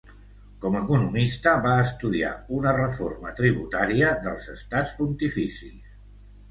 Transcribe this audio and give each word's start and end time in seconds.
Com 0.61 0.77
economista, 0.79 1.53
va 1.67 1.75
estudiar 1.83 2.31
una 2.61 2.73
reforma 2.81 3.35
tributària 3.43 4.13
dels 4.27 4.53
Estats 4.59 4.97
Pontificis. 5.03 5.99